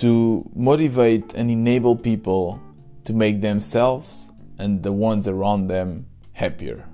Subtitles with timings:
[0.00, 2.58] to motivate and enable people
[3.04, 6.88] to make themselves and the ones around them happier.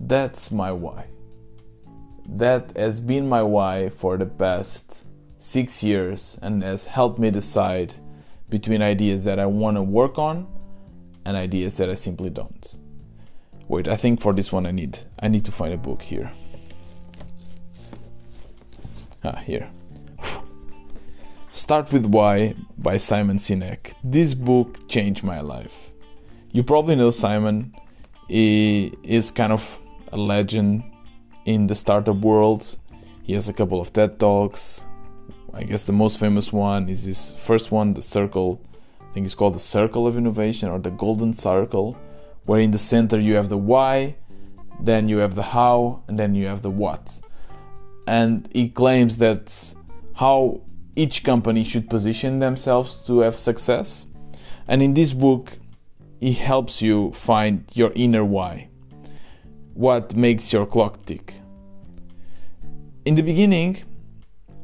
[0.00, 1.08] That's my why.
[2.26, 5.04] That has been my why for the past
[5.38, 7.92] six years and has helped me decide
[8.48, 10.46] between ideas that I want to work on
[11.26, 12.78] and ideas that I simply don't.
[13.68, 16.30] Wait, I think for this one I need I need to find a book here.
[19.22, 19.68] Ah, here.
[21.66, 23.92] Start with Why by Simon Sinek.
[24.04, 25.90] This book changed my life.
[26.52, 27.74] You probably know Simon.
[28.28, 29.80] He is kind of
[30.12, 30.84] a legend
[31.44, 32.78] in the startup world.
[33.24, 34.86] He has a couple of TED Talks.
[35.54, 38.60] I guess the most famous one is his first one, The Circle.
[39.00, 41.98] I think it's called The Circle of Innovation or The Golden Circle,
[42.44, 44.14] where in the center you have the why,
[44.78, 47.20] then you have the how, and then you have the what.
[48.06, 49.74] And he claims that
[50.14, 50.62] how
[50.96, 54.06] each company should position themselves to have success.
[54.66, 55.58] And in this book,
[56.20, 58.68] he helps you find your inner why.
[59.74, 61.34] What makes your clock tick?
[63.04, 63.84] In the beginning,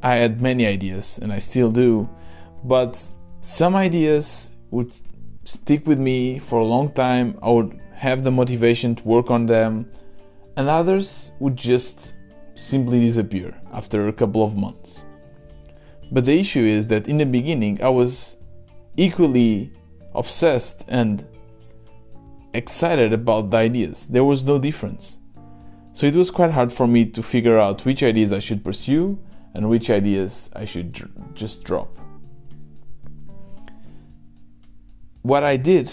[0.02, 2.08] I had many ideas, and I still do,
[2.64, 3.00] but
[3.38, 4.96] some ideas would
[5.44, 7.38] stick with me for a long time.
[7.42, 9.86] I would have the motivation to work on them,
[10.56, 12.14] and others would just
[12.54, 15.04] simply disappear after a couple of months.
[16.12, 18.36] But the issue is that in the beginning I was
[18.98, 19.72] equally
[20.14, 21.26] obsessed and
[22.52, 24.06] excited about the ideas.
[24.06, 25.18] There was no difference.
[25.94, 29.18] So it was quite hard for me to figure out which ideas I should pursue
[29.54, 31.98] and which ideas I should dr- just drop.
[35.22, 35.90] What I did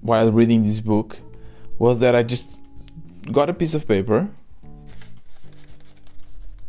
[0.00, 1.20] while reading this book
[1.78, 2.58] was that I just
[3.30, 4.28] got a piece of paper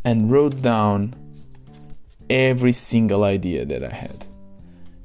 [0.04, 1.14] and wrote down
[2.34, 4.26] every single idea that I had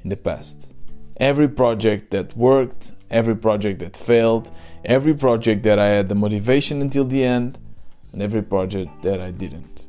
[0.02, 0.72] in the past.
[1.18, 4.50] Every project that worked, every project that failed,
[4.84, 7.56] every project that I had the motivation until the end,
[8.12, 9.86] and every project that I didn't.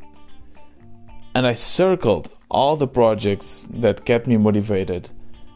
[1.33, 5.09] And I circled all the projects that kept me motivated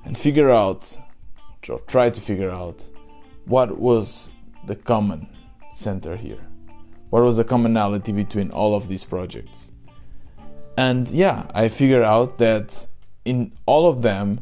[0.05, 0.97] and figure out
[1.69, 2.87] or try to figure out
[3.45, 4.31] what was
[4.65, 5.27] the common
[5.71, 6.43] center here.
[7.11, 9.71] What was the commonality between all of these projects?
[10.77, 12.85] And yeah, I figured out that
[13.23, 14.41] in all of them,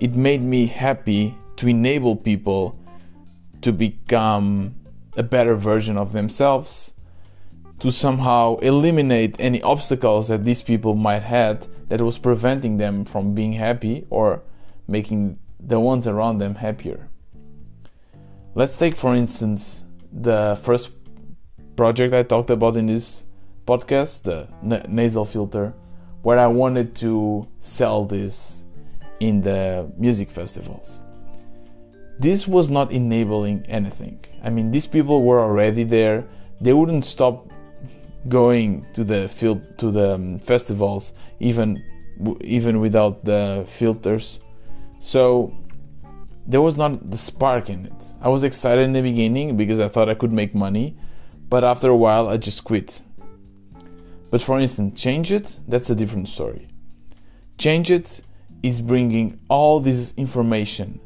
[0.00, 2.78] it made me happy to enable people
[3.60, 4.74] to become
[5.16, 6.94] a better version of themselves,
[7.78, 13.34] to somehow eliminate any obstacles that these people might had that was preventing them from
[13.34, 14.42] being happy or
[14.88, 17.08] making the ones around them happier.
[18.54, 20.90] Let's take, for instance, the first
[21.76, 23.24] project I talked about in this
[23.66, 25.74] podcast, the n- nasal filter,
[26.22, 28.64] where I wanted to sell this
[29.20, 31.00] in the music festivals.
[32.18, 34.24] This was not enabling anything.
[34.44, 36.24] I mean, these people were already there.
[36.60, 37.48] They wouldn't stop
[38.28, 41.82] going to the field to the um, festivals even
[42.42, 44.40] even without the filters.
[44.98, 45.52] So
[46.46, 48.14] there was not the spark in it.
[48.20, 50.96] I was excited in the beginning because I thought I could make money,
[51.48, 53.02] but after a while I just quit
[54.32, 56.66] but for instance, Changeit, that's a different story.
[57.58, 58.22] Changeit
[58.62, 60.98] is bringing all this information,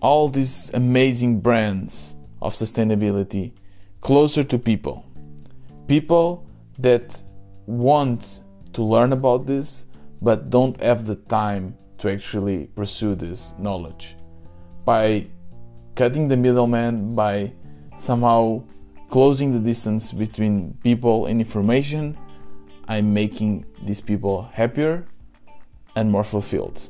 [0.00, 3.50] all these amazing brands of sustainability
[4.02, 5.04] closer to people.
[5.88, 6.46] People
[6.78, 7.20] that
[7.66, 9.86] want to learn about this
[10.20, 14.16] but don't have the time to actually pursue this knowledge.
[14.84, 15.26] By
[15.96, 17.52] cutting the middleman, by
[17.98, 18.62] somehow
[19.12, 22.16] closing the distance between people and information,
[22.88, 25.06] I'm making these people happier
[25.96, 26.88] and more fulfilled.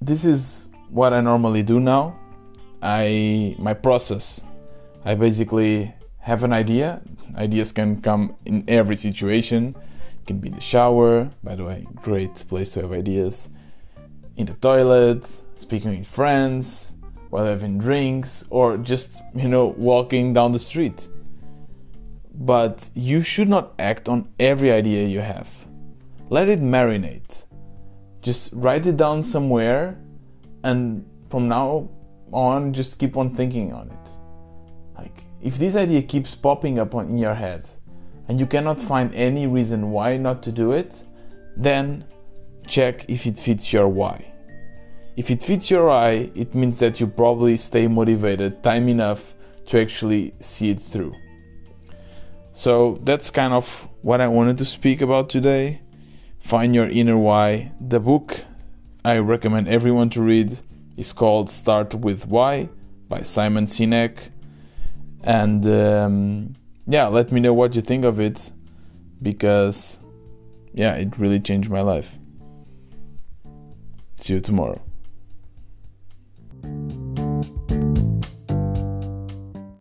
[0.00, 2.18] This is what I normally do now.
[2.82, 4.44] I my process.
[5.04, 7.00] I basically have an idea.
[7.36, 9.76] Ideas can come in every situation.
[10.22, 13.48] It can be in the shower, by the way, great place to have ideas.
[14.36, 15.24] In the toilet,
[15.54, 16.95] speaking with friends,
[17.30, 21.08] while having drinks or just, you know, walking down the street.
[22.34, 25.48] But you should not act on every idea you have.
[26.28, 27.44] Let it marinate.
[28.20, 29.98] Just write it down somewhere
[30.64, 31.88] and from now
[32.32, 34.10] on just keep on thinking on it.
[34.96, 37.68] Like if this idea keeps popping up in your head
[38.28, 41.04] and you cannot find any reason why not to do it,
[41.56, 42.04] then
[42.66, 44.32] check if it fits your why.
[45.16, 49.34] If it fits your eye, it means that you probably stay motivated time enough
[49.66, 51.14] to actually see it through.
[52.52, 55.80] So that's kind of what I wanted to speak about today.
[56.38, 57.72] Find your inner why.
[57.80, 58.44] The book
[59.04, 60.58] I recommend everyone to read
[60.96, 62.68] is called Start with Why
[63.08, 64.18] by Simon Sinek.
[65.24, 68.52] And um, yeah, let me know what you think of it
[69.22, 69.98] because
[70.72, 72.18] yeah, it really changed my life.
[74.20, 74.85] See you tomorrow.